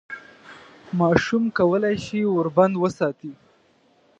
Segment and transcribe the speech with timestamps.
[0.99, 3.31] ماشوم کولای شي ور بند وساتي.